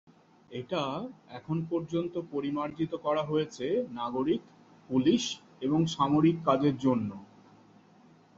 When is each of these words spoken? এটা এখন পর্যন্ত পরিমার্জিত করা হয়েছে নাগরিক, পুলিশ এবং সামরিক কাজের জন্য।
এটা 0.51 0.83
এখন 1.29 1.57
পর্যন্ত 1.69 2.13
পরিমার্জিত 2.31 2.91
করা 3.05 3.23
হয়েছে 3.23 3.65
নাগরিক, 3.91 4.41
পুলিশ 4.89 5.23
এবং 5.61 5.79
সামরিক 5.87 6.37
কাজের 6.45 6.75
জন্য। 6.77 7.09